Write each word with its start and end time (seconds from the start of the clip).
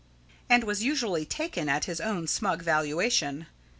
and 0.49 0.63
was 0.63 0.83
usually 0.83 1.27
taken 1.27 1.69
at 1.69 1.85
his 1.85 2.01
own 2.01 2.25
smug 2.25 2.63
valuation. 2.63 3.45